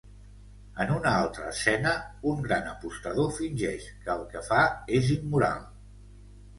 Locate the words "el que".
4.19-4.47